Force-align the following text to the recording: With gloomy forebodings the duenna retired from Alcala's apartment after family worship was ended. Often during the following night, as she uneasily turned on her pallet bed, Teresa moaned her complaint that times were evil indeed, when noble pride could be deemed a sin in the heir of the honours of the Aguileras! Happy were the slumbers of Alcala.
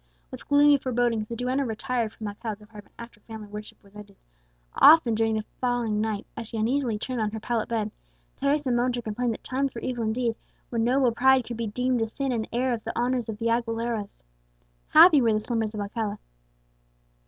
With 0.31 0.47
gloomy 0.47 0.79
forebodings 0.79 1.27
the 1.27 1.35
duenna 1.35 1.63
retired 1.63 2.11
from 2.11 2.27
Alcala's 2.27 2.59
apartment 2.59 2.95
after 2.97 3.19
family 3.19 3.47
worship 3.49 3.83
was 3.83 3.95
ended. 3.95 4.15
Often 4.73 5.13
during 5.13 5.35
the 5.35 5.45
following 5.59 6.01
night, 6.01 6.25
as 6.35 6.47
she 6.47 6.57
uneasily 6.57 6.97
turned 6.97 7.21
on 7.21 7.29
her 7.29 7.39
pallet 7.39 7.69
bed, 7.69 7.91
Teresa 8.37 8.71
moaned 8.71 8.95
her 8.95 9.03
complaint 9.03 9.29
that 9.33 9.43
times 9.43 9.75
were 9.75 9.81
evil 9.81 10.03
indeed, 10.03 10.35
when 10.71 10.83
noble 10.83 11.11
pride 11.11 11.45
could 11.45 11.57
be 11.57 11.67
deemed 11.67 12.01
a 12.01 12.07
sin 12.07 12.31
in 12.31 12.41
the 12.41 12.49
heir 12.51 12.73
of 12.73 12.83
the 12.83 12.97
honours 12.97 13.29
of 13.29 13.37
the 13.37 13.49
Aguileras! 13.51 14.23
Happy 14.87 15.21
were 15.21 15.33
the 15.33 15.39
slumbers 15.39 15.75
of 15.75 15.79
Alcala. 15.81 16.17